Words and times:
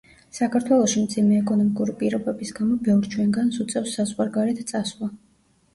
საქართველოში 0.35 1.03
მძიმე 1.03 1.37
ეკონომიკური 1.41 1.95
პირობების 2.01 2.55
გამო 2.61 2.81
ბევრ 2.89 3.13
ჩვენგანს 3.13 3.61
უწევს 3.67 3.95
საზღვარგარეთ 4.01 4.65
წასვლა. 4.75 5.15